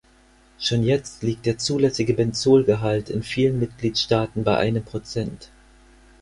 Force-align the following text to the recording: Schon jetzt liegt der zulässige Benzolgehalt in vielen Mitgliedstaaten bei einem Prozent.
Schon 0.57 0.81
jetzt 0.81 1.21
liegt 1.21 1.45
der 1.45 1.59
zulässige 1.59 2.15
Benzolgehalt 2.15 3.11
in 3.11 3.21
vielen 3.21 3.59
Mitgliedstaaten 3.59 4.43
bei 4.43 4.57
einem 4.57 4.83
Prozent. 4.83 5.51